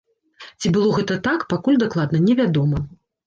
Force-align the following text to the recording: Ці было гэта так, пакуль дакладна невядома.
Ці 0.63 0.71
было 0.77 0.93
гэта 0.97 1.17
так, 1.27 1.45
пакуль 1.53 1.79
дакладна 1.83 2.23
невядома. 2.27 2.81